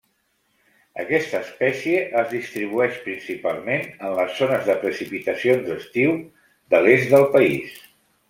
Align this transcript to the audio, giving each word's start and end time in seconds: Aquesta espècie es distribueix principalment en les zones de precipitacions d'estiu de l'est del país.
Aquesta 1.01 1.41
espècie 1.47 1.99
es 2.21 2.31
distribueix 2.35 2.95
principalment 3.03 3.85
en 4.07 4.17
les 4.21 4.33
zones 4.39 4.65
de 4.71 4.77
precipitacions 4.85 5.63
d'estiu 5.69 6.15
de 6.75 6.83
l'est 6.87 7.09
del 7.15 7.29
país. 7.39 7.77